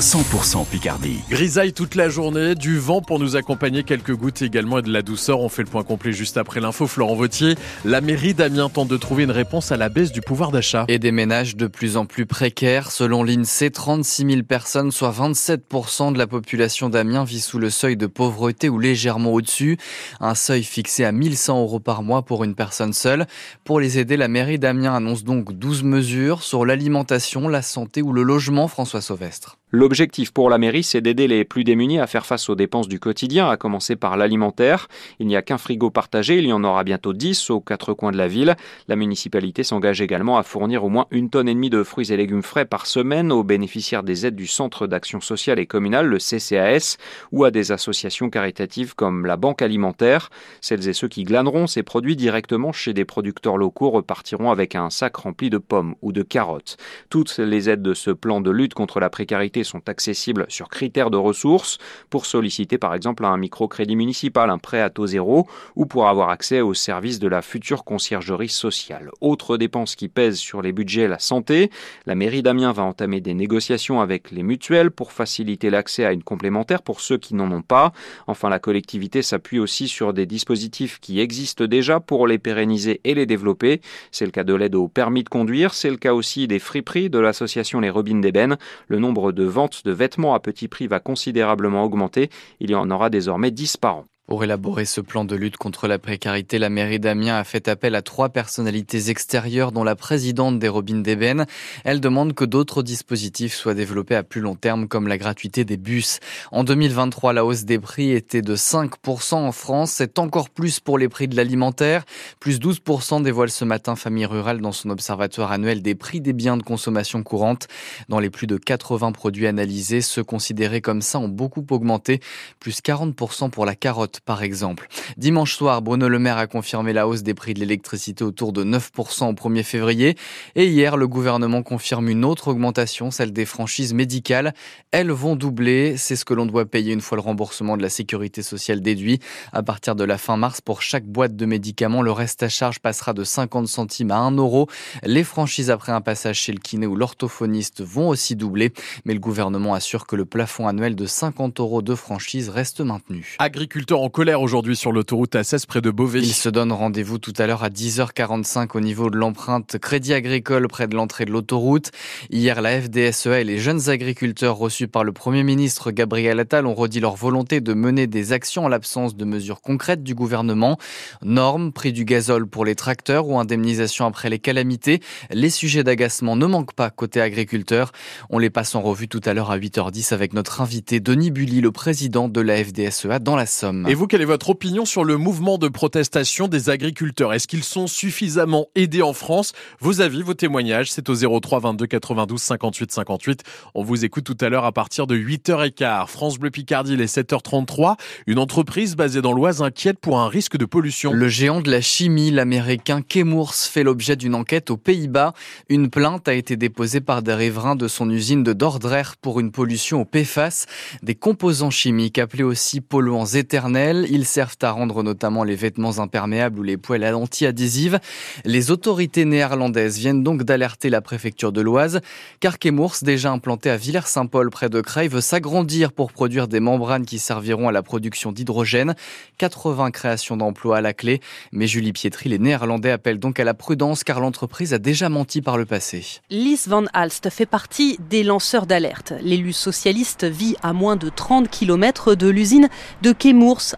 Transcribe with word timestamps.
100% 0.00 0.66
Picardie. 0.66 1.20
Grisaille 1.28 1.74
toute 1.74 1.94
la 1.94 2.08
journée, 2.08 2.54
du 2.54 2.78
vent 2.78 3.02
pour 3.02 3.18
nous 3.18 3.36
accompagner, 3.36 3.82
quelques 3.82 4.16
gouttes 4.16 4.40
également 4.40 4.78
et 4.78 4.82
de 4.82 4.90
la 4.90 5.02
douceur. 5.02 5.40
On 5.40 5.50
fait 5.50 5.62
le 5.62 5.68
point 5.68 5.82
complet 5.82 6.12
juste 6.12 6.38
après 6.38 6.58
l'info. 6.60 6.86
Florent 6.86 7.14
Vautier, 7.14 7.54
la 7.84 8.00
mairie 8.00 8.32
d'Amiens 8.32 8.70
tente 8.70 8.88
de 8.88 8.96
trouver 8.96 9.24
une 9.24 9.30
réponse 9.30 9.72
à 9.72 9.76
la 9.76 9.90
baisse 9.90 10.10
du 10.10 10.22
pouvoir 10.22 10.52
d'achat. 10.52 10.86
Et 10.88 10.98
des 10.98 11.12
ménages 11.12 11.54
de 11.54 11.66
plus 11.66 11.98
en 11.98 12.06
plus 12.06 12.24
précaires. 12.24 12.92
Selon 12.92 13.22
l'INSEE, 13.22 13.70
36 13.70 14.26
000 14.26 14.42
personnes, 14.42 14.90
soit 14.90 15.12
27% 15.12 16.14
de 16.14 16.18
la 16.18 16.26
population 16.26 16.88
d'Amiens, 16.88 17.24
vit 17.24 17.42
sous 17.42 17.58
le 17.58 17.68
seuil 17.68 17.98
de 17.98 18.06
pauvreté 18.06 18.70
ou 18.70 18.78
légèrement 18.78 19.34
au-dessus. 19.34 19.76
Un 20.18 20.34
seuil 20.34 20.62
fixé 20.62 21.04
à 21.04 21.12
1100 21.12 21.60
euros 21.60 21.80
par 21.80 22.02
mois 22.02 22.22
pour 22.22 22.42
une 22.42 22.54
personne 22.54 22.94
seule. 22.94 23.26
Pour 23.64 23.80
les 23.80 23.98
aider, 23.98 24.16
la 24.16 24.28
mairie 24.28 24.58
d'Amiens 24.58 24.94
annonce 24.94 25.24
donc 25.24 25.52
12 25.52 25.82
mesures 25.82 26.42
sur 26.42 26.64
l'alimentation, 26.64 27.48
la 27.48 27.60
santé 27.60 28.00
ou 28.00 28.14
le 28.14 28.22
logement, 28.22 28.66
François 28.66 29.02
Sauvestre. 29.02 29.59
L'objectif 29.72 30.32
pour 30.32 30.50
la 30.50 30.58
mairie, 30.58 30.82
c'est 30.82 31.00
d'aider 31.00 31.28
les 31.28 31.44
plus 31.44 31.62
démunis 31.62 32.00
à 32.00 32.08
faire 32.08 32.26
face 32.26 32.48
aux 32.48 32.56
dépenses 32.56 32.88
du 32.88 32.98
quotidien, 32.98 33.48
à 33.48 33.56
commencer 33.56 33.94
par 33.94 34.16
l'alimentaire. 34.16 34.88
Il 35.20 35.28
n'y 35.28 35.36
a 35.36 35.42
qu'un 35.42 35.58
frigo 35.58 35.90
partagé, 35.90 36.38
il 36.38 36.46
y 36.46 36.52
en 36.52 36.64
aura 36.64 36.82
bientôt 36.82 37.12
10 37.12 37.50
aux 37.50 37.60
quatre 37.60 37.94
coins 37.94 38.10
de 38.10 38.16
la 38.16 38.26
ville. 38.26 38.56
La 38.88 38.96
municipalité 38.96 39.62
s'engage 39.62 40.00
également 40.00 40.38
à 40.38 40.42
fournir 40.42 40.82
au 40.82 40.88
moins 40.88 41.06
une 41.12 41.30
tonne 41.30 41.48
et 41.48 41.54
demie 41.54 41.70
de 41.70 41.84
fruits 41.84 42.12
et 42.12 42.16
légumes 42.16 42.42
frais 42.42 42.64
par 42.64 42.86
semaine 42.86 43.30
aux 43.30 43.44
bénéficiaires 43.44 44.02
des 44.02 44.26
aides 44.26 44.34
du 44.34 44.48
Centre 44.48 44.88
d'action 44.88 45.20
sociale 45.20 45.60
et 45.60 45.66
communale, 45.66 46.06
le 46.06 46.18
CCAS, 46.18 46.96
ou 47.30 47.44
à 47.44 47.52
des 47.52 47.70
associations 47.70 48.28
caritatives 48.28 48.96
comme 48.96 49.24
la 49.24 49.36
Banque 49.36 49.62
alimentaire. 49.62 50.30
Celles 50.60 50.88
et 50.88 50.92
ceux 50.92 51.06
qui 51.06 51.22
glaneront 51.22 51.68
ces 51.68 51.84
produits 51.84 52.16
directement 52.16 52.72
chez 52.72 52.92
des 52.92 53.04
producteurs 53.04 53.56
locaux 53.56 53.90
repartiront 53.90 54.50
avec 54.50 54.74
un 54.74 54.90
sac 54.90 55.14
rempli 55.14 55.48
de 55.48 55.58
pommes 55.58 55.94
ou 56.02 56.10
de 56.10 56.22
carottes. 56.22 56.76
Toutes 57.08 57.38
les 57.38 57.70
aides 57.70 57.82
de 57.82 57.94
ce 57.94 58.10
plan 58.10 58.40
de 58.40 58.50
lutte 58.50 58.74
contre 58.74 58.98
la 58.98 59.10
précarité 59.10 59.59
sont 59.64 59.88
accessibles 59.88 60.46
sur 60.48 60.68
critères 60.68 61.10
de 61.10 61.16
ressources 61.16 61.78
pour 62.08 62.26
solliciter 62.26 62.78
par 62.78 62.94
exemple 62.94 63.24
un 63.24 63.36
microcrédit 63.36 63.96
municipal, 63.96 64.50
un 64.50 64.58
prêt 64.58 64.80
à 64.80 64.90
taux 64.90 65.06
zéro 65.06 65.48
ou 65.76 65.86
pour 65.86 66.08
avoir 66.08 66.30
accès 66.30 66.60
aux 66.60 66.74
services 66.74 67.18
de 67.18 67.28
la 67.28 67.42
future 67.42 67.84
conciergerie 67.84 68.48
sociale. 68.48 69.10
Autre 69.20 69.56
dépense 69.56 69.96
qui 69.96 70.08
pèse 70.08 70.36
sur 70.36 70.62
les 70.62 70.72
budgets, 70.72 71.08
la 71.08 71.18
santé. 71.18 71.70
La 72.06 72.14
mairie 72.14 72.42
d'Amiens 72.42 72.72
va 72.72 72.82
entamer 72.82 73.20
des 73.20 73.34
négociations 73.34 74.00
avec 74.00 74.30
les 74.30 74.42
mutuelles 74.42 74.90
pour 74.90 75.12
faciliter 75.12 75.70
l'accès 75.70 76.04
à 76.04 76.12
une 76.12 76.22
complémentaire 76.22 76.82
pour 76.82 77.00
ceux 77.00 77.18
qui 77.18 77.34
n'en 77.34 77.50
ont 77.52 77.62
pas. 77.62 77.92
Enfin, 78.26 78.48
la 78.48 78.58
collectivité 78.58 79.22
s'appuie 79.22 79.58
aussi 79.58 79.88
sur 79.88 80.12
des 80.12 80.26
dispositifs 80.26 81.00
qui 81.00 81.20
existent 81.20 81.66
déjà 81.66 82.00
pour 82.00 82.26
les 82.26 82.38
pérenniser 82.38 83.00
et 83.04 83.14
les 83.14 83.26
développer. 83.26 83.80
C'est 84.10 84.24
le 84.24 84.30
cas 84.30 84.44
de 84.44 84.54
l'aide 84.54 84.74
au 84.74 84.88
permis 84.88 85.24
de 85.24 85.28
conduire, 85.28 85.74
c'est 85.74 85.90
le 85.90 85.96
cas 85.96 86.14
aussi 86.14 86.46
des 86.46 86.58
friperies 86.58 87.10
de 87.10 87.18
l'association 87.18 87.80
Les 87.80 87.90
Robines 87.90 88.20
d'Ébène. 88.20 88.56
Le 88.88 88.98
nombre 88.98 89.32
de 89.32 89.44
vente 89.50 89.84
de 89.84 89.92
vêtements 89.92 90.34
à 90.34 90.40
petit 90.40 90.68
prix 90.68 90.86
va 90.86 91.00
considérablement 91.00 91.84
augmenter. 91.84 92.30
Il 92.60 92.70
y 92.70 92.74
en 92.74 92.90
aura 92.90 93.10
désormais 93.10 93.50
10 93.50 93.76
par 93.76 93.96
an. 93.98 94.06
Pour 94.30 94.44
élaborer 94.44 94.84
ce 94.84 95.00
plan 95.00 95.24
de 95.24 95.34
lutte 95.34 95.56
contre 95.56 95.88
la 95.88 95.98
précarité, 95.98 96.60
la 96.60 96.70
mairie 96.70 97.00
d'Amiens 97.00 97.38
a 97.38 97.42
fait 97.42 97.66
appel 97.66 97.96
à 97.96 98.00
trois 98.00 98.28
personnalités 98.28 99.10
extérieures, 99.10 99.72
dont 99.72 99.82
la 99.82 99.96
présidente 99.96 100.60
des 100.60 100.68
Robines 100.68 101.02
d'Ébène. 101.02 101.46
Elle 101.82 102.00
demande 102.00 102.34
que 102.34 102.44
d'autres 102.44 102.84
dispositifs 102.84 103.52
soient 103.52 103.74
développés 103.74 104.14
à 104.14 104.22
plus 104.22 104.40
long 104.40 104.54
terme, 104.54 104.86
comme 104.86 105.08
la 105.08 105.18
gratuité 105.18 105.64
des 105.64 105.76
bus. 105.76 106.20
En 106.52 106.62
2023, 106.62 107.32
la 107.32 107.44
hausse 107.44 107.64
des 107.64 107.80
prix 107.80 108.12
était 108.12 108.40
de 108.40 108.54
5% 108.54 109.34
en 109.34 109.50
France. 109.50 109.90
C'est 109.90 110.20
encore 110.20 110.48
plus 110.48 110.78
pour 110.78 110.96
les 110.96 111.08
prix 111.08 111.26
de 111.26 111.34
l'alimentaire. 111.34 112.04
Plus 112.38 112.60
12% 112.60 113.24
dévoile 113.24 113.50
ce 113.50 113.64
matin 113.64 113.96
Famille 113.96 114.26
Rurale 114.26 114.60
dans 114.60 114.70
son 114.70 114.90
observatoire 114.90 115.50
annuel 115.50 115.82
des 115.82 115.96
prix 115.96 116.20
des 116.20 116.34
biens 116.34 116.56
de 116.56 116.62
consommation 116.62 117.24
courante. 117.24 117.66
Dans 118.08 118.20
les 118.20 118.30
plus 118.30 118.46
de 118.46 118.58
80 118.58 119.10
produits 119.10 119.48
analysés, 119.48 120.02
ceux 120.02 120.22
considérés 120.22 120.82
comme 120.82 121.02
ça 121.02 121.18
ont 121.18 121.26
beaucoup 121.26 121.66
augmenté. 121.70 122.20
Plus 122.60 122.80
40% 122.80 123.50
pour 123.50 123.66
la 123.66 123.74
carotte 123.74 124.19
par 124.24 124.42
exemple. 124.42 124.88
Dimanche 125.16 125.54
soir, 125.54 125.82
Bruno 125.82 126.08
Le 126.08 126.18
Maire 126.18 126.38
a 126.38 126.46
confirmé 126.46 126.92
la 126.92 127.08
hausse 127.08 127.22
des 127.22 127.34
prix 127.34 127.54
de 127.54 127.60
l'électricité 127.60 128.24
autour 128.24 128.52
de 128.52 128.64
9% 128.64 129.28
au 129.28 129.32
1er 129.32 129.62
février. 129.62 130.16
Et 130.54 130.66
hier, 130.66 130.96
le 130.96 131.08
gouvernement 131.08 131.62
confirme 131.62 132.08
une 132.08 132.24
autre 132.24 132.48
augmentation, 132.48 133.10
celle 133.10 133.32
des 133.32 133.44
franchises 133.44 133.94
médicales. 133.94 134.54
Elles 134.90 135.10
vont 135.10 135.36
doubler. 135.36 135.96
C'est 135.96 136.16
ce 136.16 136.24
que 136.24 136.34
l'on 136.34 136.46
doit 136.46 136.66
payer 136.66 136.92
une 136.92 137.00
fois 137.00 137.16
le 137.16 137.22
remboursement 137.22 137.76
de 137.76 137.82
la 137.82 137.88
sécurité 137.88 138.42
sociale 138.42 138.80
déduit. 138.80 139.20
À 139.52 139.62
partir 139.62 139.94
de 139.94 140.04
la 140.04 140.18
fin 140.18 140.36
mars, 140.36 140.60
pour 140.60 140.82
chaque 140.82 141.06
boîte 141.06 141.36
de 141.36 141.46
médicaments, 141.46 142.02
le 142.02 142.12
reste 142.12 142.42
à 142.42 142.48
charge 142.48 142.80
passera 142.80 143.12
de 143.12 143.24
50 143.24 143.68
centimes 143.68 144.10
à 144.10 144.18
1 144.18 144.32
euro. 144.36 144.68
Les 145.02 145.24
franchises 145.24 145.70
après 145.70 145.92
un 145.92 146.00
passage 146.00 146.38
chez 146.38 146.52
le 146.52 146.58
kiné 146.58 146.86
ou 146.86 146.96
l'orthophoniste 146.96 147.82
vont 147.82 148.08
aussi 148.08 148.36
doubler. 148.36 148.72
Mais 149.04 149.14
le 149.14 149.20
gouvernement 149.20 149.74
assure 149.74 150.06
que 150.06 150.16
le 150.16 150.24
plafond 150.24 150.66
annuel 150.66 150.94
de 150.94 151.06
50 151.06 151.60
euros 151.60 151.82
de 151.82 151.94
franchise 151.94 152.48
reste 152.48 152.80
maintenu. 152.80 153.36
Agriculteurs 153.38 154.00
colère 154.10 154.42
aujourd'hui 154.42 154.76
sur 154.76 154.92
l'autoroute 154.92 155.36
A16 155.36 155.66
près 155.66 155.80
de 155.80 155.90
Beauvais. 155.90 156.18
Il 156.18 156.34
se 156.34 156.48
donne 156.48 156.72
rendez-vous 156.72 157.18
tout 157.18 157.32
à 157.38 157.46
l'heure 157.46 157.62
à 157.62 157.70
10h45 157.70 158.76
au 158.76 158.80
niveau 158.80 159.08
de 159.08 159.16
l'empreinte 159.16 159.78
Crédit 159.78 160.12
Agricole 160.12 160.66
près 160.68 160.88
de 160.88 160.96
l'entrée 160.96 161.24
de 161.24 161.30
l'autoroute. 161.30 161.90
Hier, 162.28 162.60
la 162.60 162.80
FDSEA 162.80 163.40
et 163.40 163.44
les 163.44 163.58
jeunes 163.58 163.88
agriculteurs 163.88 164.56
reçus 164.56 164.88
par 164.88 165.04
le 165.04 165.12
Premier 165.12 165.44
ministre 165.44 165.92
Gabriel 165.92 166.40
Attal 166.40 166.66
ont 166.66 166.74
redit 166.74 166.98
leur 167.00 167.14
volonté 167.14 167.60
de 167.60 167.72
mener 167.72 168.06
des 168.06 168.32
actions 168.32 168.64
en 168.64 168.68
l'absence 168.68 169.16
de 169.16 169.24
mesures 169.24 169.60
concrètes 169.60 170.02
du 170.02 170.14
gouvernement. 170.14 170.76
Normes, 171.22 171.72
prix 171.72 171.92
du 171.92 172.04
gazole 172.04 172.46
pour 172.46 172.64
les 172.64 172.74
tracteurs 172.74 173.28
ou 173.28 173.38
indemnisation 173.38 174.06
après 174.06 174.28
les 174.28 174.40
calamités. 174.40 175.00
Les 175.30 175.50
sujets 175.50 175.84
d'agacement 175.84 176.34
ne 176.34 176.46
manquent 176.46 176.74
pas 176.74 176.90
côté 176.90 177.20
agriculteurs. 177.20 177.92
On 178.28 178.38
les 178.38 178.50
passe 178.50 178.74
en 178.74 178.80
revue 178.80 179.08
tout 179.08 179.20
à 179.24 179.34
l'heure 179.34 179.52
à 179.52 179.58
8h10 179.58 180.12
avec 180.12 180.32
notre 180.32 180.60
invité 180.60 180.98
Denis 180.98 181.30
Bully, 181.30 181.60
le 181.60 181.70
président 181.70 182.28
de 182.28 182.40
la 182.40 182.64
FDSEA 182.64 183.20
dans 183.20 183.36
la 183.36 183.46
Somme 183.46 183.86
vous, 183.94 184.06
quelle 184.06 184.20
est 184.20 184.26
votre 184.26 184.50
opinion 184.50 184.84
sur 184.84 185.02
le 185.02 185.16
mouvement 185.16 185.58
de 185.58 185.66
protestation 185.66 186.48
des 186.48 186.70
agriculteurs? 186.70 187.32
Est-ce 187.32 187.48
qu'ils 187.48 187.64
sont 187.64 187.88
suffisamment 187.88 188.68
aidés 188.76 189.02
en 189.02 189.14
France? 189.14 189.52
Vos 189.80 190.00
avis, 190.00 190.22
vos 190.22 190.34
témoignages, 190.34 190.92
c'est 190.92 191.08
au 191.08 191.40
03 191.40 191.58
22 191.58 191.86
92 191.86 192.40
58 192.40 192.92
58. 192.92 193.42
On 193.74 193.82
vous 193.82 194.04
écoute 194.04 194.22
tout 194.22 194.36
à 194.42 194.48
l'heure 194.48 194.64
à 194.64 194.72
partir 194.72 195.06
de 195.06 195.16
8h15. 195.16 196.06
France 196.06 196.38
Bleu 196.38 196.50
Picardie, 196.50 196.96
les 196.96 197.06
7h33. 197.06 197.96
Une 198.28 198.38
entreprise 198.38 198.96
basée 198.96 199.22
dans 199.22 199.32
l'Oise 199.32 199.60
inquiète 199.60 199.98
pour 199.98 200.20
un 200.20 200.28
risque 200.28 200.56
de 200.56 200.66
pollution. 200.66 201.12
Le 201.12 201.28
géant 201.28 201.60
de 201.60 201.70
la 201.70 201.80
chimie, 201.80 202.30
l'américain 202.30 203.00
Chemours, 203.10 203.54
fait 203.54 203.82
l'objet 203.82 204.14
d'une 204.14 204.36
enquête 204.36 204.70
aux 204.70 204.76
Pays-Bas. 204.76 205.32
Une 205.68 205.90
plainte 205.90 206.28
a 206.28 206.34
été 206.34 206.56
déposée 206.56 207.00
par 207.00 207.22
des 207.22 207.34
riverains 207.34 207.76
de 207.76 207.88
son 207.88 208.08
usine 208.10 208.44
de 208.44 208.52
Dordrecht 208.52 209.16
pour 209.20 209.40
une 209.40 209.50
pollution 209.50 210.02
au 210.02 210.04
PFAS, 210.04 210.66
des 211.02 211.16
composants 211.16 211.70
chimiques 211.70 212.18
appelés 212.18 212.44
aussi 212.44 212.80
polluants 212.80 213.24
éternels 213.24 213.79
ils 214.08 214.26
servent 214.26 214.56
à 214.62 214.70
rendre 214.70 215.02
notamment 215.02 215.44
les 215.44 215.54
vêtements 215.54 215.98
imperméables 215.98 216.58
ou 216.58 216.62
les 216.62 216.76
poêles 216.76 217.04
anti-adhésives. 217.14 217.98
Les 218.44 218.70
autorités 218.70 219.24
néerlandaises 219.24 219.98
viennent 219.98 220.22
donc 220.22 220.42
d'alerter 220.42 220.90
la 220.90 221.00
préfecture 221.00 221.52
de 221.52 221.60
l'Oise, 221.60 222.00
car 222.40 222.56
Chemours, 222.62 222.96
déjà 223.02 223.30
implanté 223.30 223.70
à 223.70 223.76
Villers-Saint-Paul 223.76 224.50
près 224.50 224.68
de 224.68 224.80
Creil, 224.80 225.08
veut 225.08 225.20
s'agrandir 225.20 225.92
pour 225.92 226.12
produire 226.12 226.48
des 226.48 226.60
membranes 226.60 227.06
qui 227.06 227.18
serviront 227.18 227.68
à 227.68 227.72
la 227.72 227.82
production 227.82 228.32
d'hydrogène. 228.32 228.94
80 229.38 229.90
créations 229.90 230.36
d'emplois 230.36 230.78
à 230.78 230.80
la 230.80 230.92
clé. 230.92 231.20
Mais 231.52 231.66
Julie 231.66 231.92
Pietri, 231.92 232.28
les 232.28 232.38
Néerlandais 232.38 232.90
appellent 232.90 233.18
donc 233.18 233.40
à 233.40 233.44
la 233.44 233.54
prudence 233.54 234.04
car 234.04 234.20
l'entreprise 234.20 234.74
a 234.74 234.78
déjà 234.78 235.08
menti 235.08 235.42
par 235.42 235.56
le 235.56 235.66
passé. 235.66 236.04
Lise 236.30 236.68
Van 236.68 236.84
Alst 236.92 237.30
fait 237.30 237.46
partie 237.46 237.98
des 238.10 238.22
lanceurs 238.22 238.66
d'alerte. 238.66 239.12
L'élu 239.22 239.52
socialiste 239.52 240.24
vit 240.24 240.56
à 240.62 240.72
moins 240.72 240.96
de 240.96 241.08
30 241.08 241.48
km 241.48 242.14
de 242.14 242.28
l'usine 242.28 242.68
de 243.02 243.12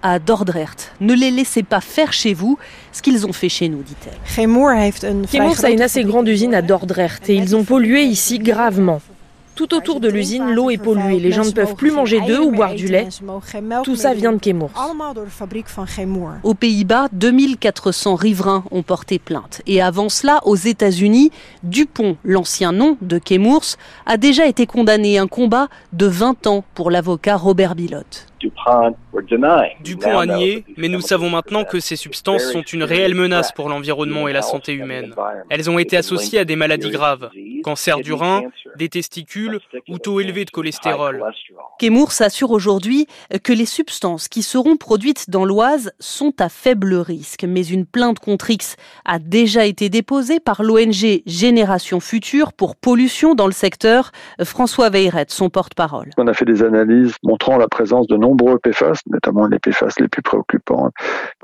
À 0.02 0.18
Dordrecht. 0.18 0.92
Ne 1.00 1.14
les 1.14 1.30
laissez 1.30 1.62
pas 1.62 1.80
faire 1.80 2.12
chez 2.12 2.34
vous 2.34 2.58
ce 2.92 3.02
qu'ils 3.02 3.26
ont 3.26 3.32
fait 3.32 3.48
chez 3.48 3.68
nous, 3.68 3.82
dit-elle. 3.82 4.18
Chemours 4.26 5.64
a 5.64 5.70
une 5.70 5.82
assez 5.82 6.04
grande 6.04 6.28
usine 6.28 6.54
à 6.54 6.62
Dordrecht 6.62 7.28
et 7.28 7.34
ils 7.34 7.54
ont 7.56 7.64
pollué 7.64 8.02
ici 8.02 8.38
gravement. 8.38 9.00
Tout 9.54 9.74
autour 9.74 10.00
de 10.00 10.08
l'usine, 10.08 10.54
l'eau 10.54 10.70
est 10.70 10.78
polluée. 10.78 11.18
Les 11.20 11.30
gens 11.30 11.44
ne 11.44 11.50
peuvent 11.50 11.74
plus 11.74 11.90
manger 11.90 12.20
d'œufs 12.22 12.40
ou 12.40 12.52
boire 12.52 12.74
du 12.74 12.88
lait. 12.88 13.08
Tout 13.84 13.96
ça 13.96 14.14
vient 14.14 14.32
de 14.32 14.42
Chemours. 14.42 14.70
Aux 16.42 16.54
Pays-Bas, 16.54 17.08
2400 17.12 18.14
riverains 18.14 18.64
ont 18.70 18.82
porté 18.82 19.18
plainte. 19.18 19.60
Et 19.66 19.82
avant 19.82 20.08
cela, 20.08 20.40
aux 20.46 20.56
États-Unis, 20.56 21.30
Dupont, 21.62 22.16
l'ancien 22.24 22.72
nom 22.72 22.96
de 23.02 23.20
Chemours, 23.26 23.76
a 24.06 24.16
déjà 24.16 24.46
été 24.46 24.66
condamné. 24.66 25.18
Un 25.18 25.26
combat 25.26 25.68
de 25.92 26.06
20 26.06 26.46
ans 26.46 26.64
pour 26.74 26.90
l'avocat 26.90 27.36
Robert 27.36 27.74
Bilotte. 27.74 28.26
Dupont 29.82 30.18
a 30.18 30.26
nié, 30.26 30.64
mais 30.76 30.88
nous 30.88 31.00
savons 31.00 31.30
maintenant 31.30 31.64
que 31.64 31.80
ces 31.80 31.96
substances 31.96 32.44
sont 32.52 32.62
une 32.62 32.82
réelle 32.82 33.14
menace 33.14 33.52
pour 33.52 33.68
l'environnement 33.68 34.28
et 34.28 34.32
la 34.32 34.42
santé 34.42 34.72
humaine. 34.72 35.14
Elles 35.50 35.70
ont 35.70 35.78
été 35.78 35.96
associées 35.96 36.38
à 36.38 36.44
des 36.44 36.56
maladies 36.56 36.90
graves, 36.90 37.30
cancer 37.62 37.98
du 37.98 38.12
rein, 38.12 38.42
des 38.76 38.88
testicules 38.88 39.60
ou 39.88 39.98
taux 39.98 40.20
élevés 40.20 40.44
de 40.44 40.50
cholestérol. 40.50 41.22
Kemours 41.78 42.12
assure 42.20 42.50
aujourd'hui 42.50 43.06
que 43.42 43.52
les 43.52 43.66
substances 43.66 44.28
qui 44.28 44.42
seront 44.42 44.76
produites 44.76 45.30
dans 45.30 45.44
l'Oise 45.44 45.92
sont 45.98 46.34
à 46.40 46.48
faible 46.48 46.94
risque, 46.94 47.44
mais 47.44 47.64
une 47.64 47.86
plainte 47.86 48.18
contre 48.18 48.50
X 48.50 48.76
a 49.04 49.18
déjà 49.18 49.64
été 49.64 49.88
déposée 49.88 50.40
par 50.40 50.62
l'ONG 50.62 51.22
Génération 51.26 52.00
Future 52.00 52.52
pour 52.52 52.76
pollution 52.76 53.34
dans 53.34 53.46
le 53.46 53.52
secteur. 53.52 54.12
François 54.42 54.90
Veyrette, 54.90 55.30
son 55.30 55.50
porte-parole. 55.50 56.10
On 56.16 56.26
a 56.26 56.34
fait 56.34 56.44
des 56.44 56.62
analyses 56.62 57.14
montrant 57.22 57.56
la 57.56 57.68
présence 57.68 58.06
de 58.06 58.16
nombreux 58.16 58.58
PFAS, 58.58 59.00
notamment 59.06 59.46
les 59.46 59.58
PFAS 59.58 59.94
les 60.00 60.08
plus 60.08 60.22
préoccupants. 60.22 60.90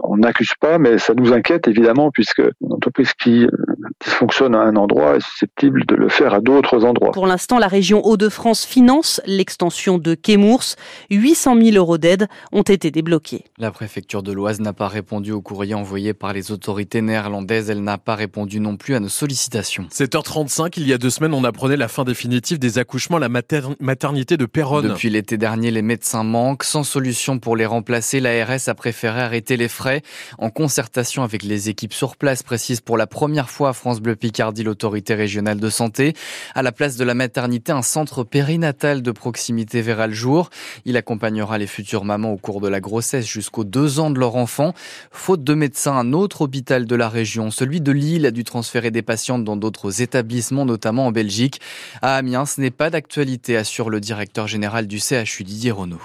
On 0.03 0.17
n'accuse 0.17 0.55
pas, 0.61 0.79
mais 0.79 0.99
ça 0.99 1.14
nous 1.14 1.32
inquiète 1.32 1.69
évidemment, 1.69 2.11
puisque 2.11 2.43
une 2.61 2.73
entreprise 2.73 3.12
qui 3.14 3.44
euh, 3.44 3.50
dysfonctionne 4.05 4.55
à 4.55 4.61
un 4.61 4.76
endroit 4.76 5.17
est 5.17 5.21
susceptible 5.21 5.85
de 5.87 5.94
le 5.94 6.08
faire 6.09 6.35
à 6.35 6.41
d'autres 6.41 6.85
endroits. 6.85 7.13
Pour 7.13 7.27
l'instant, 7.27 7.59
la 7.59 7.69
région 7.69 8.05
Hauts-de-France 8.05 8.65
finance 8.65 9.21
l'extension 9.27 9.99
de 9.99 10.15
Kemours. 10.15 10.77
800 11.11 11.61
000 11.61 11.77
euros 11.77 11.99
d'aide 11.99 12.29
ont 12.53 12.63
été 12.63 12.91
débloqués. 12.91 13.45
La 13.59 13.71
préfecture 13.71 14.23
de 14.23 14.33
l'Oise 14.33 14.61
n'a 14.61 14.73
pas 14.73 14.89
répondu 14.89 15.33
au 15.33 15.41
courrier 15.41 15.75
envoyé 15.75 16.15
par 16.15 16.33
les 16.33 16.53
autorités 16.53 17.03
néerlandaises. 17.03 17.71
Elle 17.71 17.83
n'a 17.83 17.99
pas 17.99 18.15
répondu 18.15 18.61
non 18.61 18.77
plus 18.77 18.95
à 18.95 19.01
nos 19.01 19.09
sollicitations. 19.09 19.87
7h35, 19.93 20.75
il 20.77 20.87
y 20.87 20.93
a 20.93 20.99
deux 20.99 21.11
semaines, 21.11 21.35
on 21.35 21.45
apprenait 21.45 21.77
la 21.77 21.89
fin 21.89 22.05
définitive 22.05 22.59
des 22.59 22.79
accouchements 22.79 23.19
à 23.19 23.21
la 23.21 23.29
maternité 23.29 24.37
de 24.37 24.47
Péronne. 24.47 24.89
Depuis 24.89 25.11
l'été 25.11 25.37
dernier, 25.37 25.71
les 25.71 25.83
médecins 25.83 26.25
manquent. 26.25 26.65
Sans 26.65 26.85
solution 26.85 27.39
pour 27.39 27.57
les 27.57 27.67
remplacer, 27.67 28.21
l'ARS 28.21 28.69
a 28.69 28.75
préféré 28.75 29.21
arrêter 29.21 29.57
les 29.57 29.69
frais 29.69 30.03
en 30.39 30.51
concertation 30.51 31.23
avec 31.23 31.43
les 31.43 31.69
équipes 31.69 31.93
sur 31.93 32.17
place, 32.17 32.43
précise 32.43 32.81
pour 32.81 32.97
la 32.97 33.07
première 33.07 33.51
fois 33.51 33.71
à 33.71 33.73
France 33.73 34.01
Bleu 34.01 34.17
Picardie 34.17 34.63
l'autorité 34.63 35.15
régionale 35.15 35.61
de 35.61 35.71
santé. 35.71 35.98
À 36.55 36.62
la 36.62 36.73
place 36.73 36.97
de 36.97 37.05
la 37.05 37.15
maternité, 37.15 37.73
un 37.73 37.83
centre 37.83 38.25
périnatal 38.25 39.03
de 39.03 39.11
proximité 39.11 39.83
verra 39.83 40.06
le 40.06 40.15
jour. 40.15 40.50
Il 40.85 40.97
accompagnera 40.97 41.59
les 41.59 41.67
futures 41.67 42.05
mamans 42.05 42.33
au 42.33 42.37
cours 42.37 42.61
de 42.61 42.69
la 42.69 42.81
grossesse 42.81 43.27
jusqu'aux 43.27 43.65
deux 43.65 44.00
ans 44.00 44.11
de 44.11 44.19
leur 44.19 44.37
enfant. 44.37 44.75
Faute 45.11 45.45
de 45.45 45.55
médecins, 45.55 45.97
un 45.97 46.12
autre 46.12 46.43
hôpital 46.43 46.87
de 46.87 46.97
la 46.97 47.09
région, 47.09 47.50
celui 47.50 47.81
de 47.81 47.93
Lille, 47.93 48.27
a 48.27 48.31
dû 48.31 48.45
transférer 48.45 48.91
des 48.91 49.03
patientes 49.03 49.45
dans 49.45 49.56
d'autres 49.56 50.03
établissements, 50.03 50.65
notamment 50.65 51.06
en 51.06 51.12
Belgique. 51.12 51.61
À 52.03 52.17
Amiens, 52.17 52.47
ce 52.47 52.61
n'est 52.61 52.71
pas 52.71 52.91
d'actualité, 52.91 53.56
assure 53.56 53.91
le 53.91 54.00
directeur 54.00 54.47
général 54.47 54.87
du 54.87 54.99
CHU 54.99 55.45
Didier 55.45 55.71
Renaud. 55.71 56.00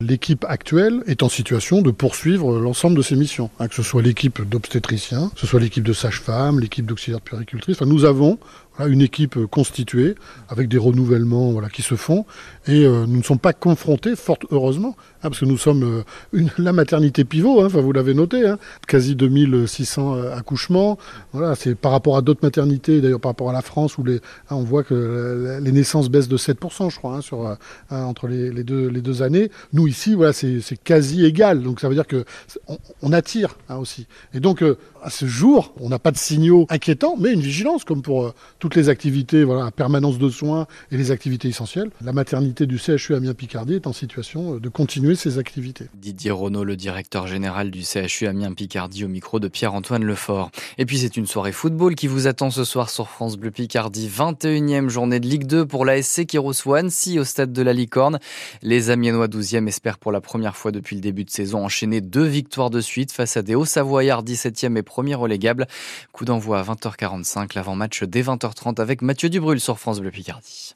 L'équipe 0.00 0.44
actuelle 0.48 1.02
est 1.08 1.24
en 1.24 1.28
situation 1.28 1.82
de 1.82 1.90
poursuivre 1.90 2.60
l'ensemble 2.60 2.96
de 2.96 3.02
ses 3.02 3.16
missions, 3.16 3.50
hein, 3.58 3.66
que 3.66 3.74
ce 3.74 3.82
soit 3.82 4.00
l'équipe 4.00 4.48
d'obstétriciens, 4.48 5.32
que 5.34 5.40
ce 5.40 5.46
soit 5.48 5.58
l'équipe 5.58 5.82
de 5.82 5.92
sages-femmes, 5.92 6.60
l'équipe 6.60 6.86
d'auxiliaires 6.86 7.18
de 7.18 7.84
nous 7.84 8.04
avons 8.04 8.38
une 8.86 9.02
équipe 9.02 9.46
constituée 9.46 10.14
avec 10.48 10.68
des 10.68 10.78
renouvellements 10.78 11.60
qui 11.72 11.82
se 11.82 11.96
font 11.96 12.24
et 12.68 12.84
euh, 12.84 13.06
nous 13.06 13.16
ne 13.16 13.22
sommes 13.22 13.38
pas 13.38 13.54
confrontés, 13.54 14.14
fort 14.14 14.36
heureusement, 14.50 14.94
hein, 15.22 15.30
parce 15.30 15.40
que 15.40 15.46
nous 15.46 15.56
sommes 15.56 16.04
euh, 16.34 16.44
la 16.58 16.74
maternité 16.74 17.24
pivot, 17.24 17.62
hein, 17.62 17.68
vous 17.68 17.92
l'avez 17.92 18.12
noté, 18.12 18.46
hein, 18.46 18.58
quasi 18.86 19.16
2600 19.16 20.14
euh, 20.14 20.36
accouchements. 20.36 20.98
C'est 21.56 21.74
par 21.74 21.92
rapport 21.92 22.18
à 22.18 22.20
d'autres 22.20 22.40
maternités, 22.42 23.00
d'ailleurs 23.00 23.20
par 23.20 23.30
rapport 23.30 23.48
à 23.48 23.54
la 23.54 23.62
France, 23.62 23.96
où 23.96 24.04
hein, 24.06 24.18
on 24.50 24.64
voit 24.64 24.84
que 24.84 25.58
les 25.62 25.72
naissances 25.72 26.10
baissent 26.10 26.28
de 26.28 26.36
7%, 26.36 26.90
je 26.90 26.96
crois, 26.96 27.22
sur, 27.22 27.56
entre 27.90 28.28
les, 28.28 28.64
deux, 28.64 29.22
années. 29.22 29.50
Nous, 29.72 29.86
ici, 29.86 30.14
c'est 30.32 30.76
quasi 30.76 31.24
égal. 31.24 31.62
Donc 31.62 31.80
ça 31.80 31.88
veut 31.88 31.94
dire 31.94 32.06
que 32.06 32.24
on, 33.02 33.12
attire 33.12 33.56
aussi. 33.70 34.06
Et 34.34 34.40
donc, 34.40 34.62
à 35.02 35.10
ce 35.10 35.26
jour, 35.26 35.72
on 35.80 35.88
n'a 35.88 35.98
pas 35.98 36.10
de 36.10 36.18
signaux 36.18 36.66
inquiétants, 36.68 37.16
mais 37.18 37.32
une 37.32 37.40
vigilance, 37.40 37.84
comme 37.84 38.02
pour 38.02 38.34
toutes 38.68 38.76
les 38.76 38.90
activités, 38.90 39.44
voilà, 39.44 39.70
permanence 39.70 40.18
de 40.18 40.28
soins 40.28 40.66
et 40.92 40.98
les 40.98 41.10
activités 41.10 41.48
essentielles. 41.48 41.88
La 42.04 42.12
maternité 42.12 42.66
du 42.66 42.76
CHU 42.76 43.14
Amiens-Picardie 43.14 43.76
est 43.76 43.86
en 43.86 43.94
situation 43.94 44.56
euh, 44.56 44.60
de 44.60 44.68
continuer 44.68 45.14
ses 45.14 45.38
activités. 45.38 45.86
Didier 45.94 46.32
Renaud, 46.32 46.64
le 46.64 46.76
directeur 46.76 47.26
général 47.26 47.70
du 47.70 47.80
CHU 47.82 48.26
Amiens-Picardie, 48.26 49.06
au 49.06 49.08
micro 49.08 49.40
de 49.40 49.48
Pierre-Antoine 49.48 50.04
Lefort. 50.04 50.50
Et 50.76 50.84
puis 50.84 50.98
c'est 50.98 51.16
une 51.16 51.24
soirée 51.24 51.52
football 51.52 51.94
qui 51.94 52.08
vous 52.08 52.26
attend 52.26 52.50
ce 52.50 52.62
soir 52.62 52.90
sur 52.90 53.08
France 53.08 53.38
Bleu 53.38 53.50
Picardie. 53.50 54.06
21e 54.06 54.90
journée 54.90 55.18
de 55.18 55.26
Ligue 55.26 55.46
2 55.46 55.64
pour 55.64 55.86
l'ASC 55.86 56.26
qui 56.26 56.36
reçoit 56.36 56.80
Annecy 56.80 57.18
au 57.18 57.24
stade 57.24 57.54
de 57.54 57.62
la 57.62 57.72
Licorne. 57.72 58.18
Les 58.60 58.90
Amiennois 58.90 59.28
12e 59.28 59.66
espèrent 59.66 59.96
pour 59.96 60.12
la 60.12 60.20
première 60.20 60.58
fois 60.58 60.72
depuis 60.72 60.94
le 60.94 61.00
début 61.00 61.24
de 61.24 61.30
saison 61.30 61.64
enchaîner 61.64 62.02
deux 62.02 62.26
victoires 62.26 62.68
de 62.68 62.82
suite 62.82 63.12
face 63.12 63.38
à 63.38 63.40
des 63.40 63.54
Hauts-Savoyards 63.54 64.24
17e 64.24 64.76
et 64.76 64.82
premier 64.82 65.14
relégable. 65.14 65.66
Coup 66.12 66.26
d'envoi 66.26 66.58
à 66.58 66.62
20h45, 66.64 67.54
l'avant-match 67.54 68.02
dès 68.02 68.20
20h30 68.62 68.80
avec 68.80 69.02
Mathieu 69.02 69.28
Dubrul 69.28 69.60
sur 69.60 69.78
France 69.78 70.00
Bleu 70.00 70.10
Picardie. 70.10 70.74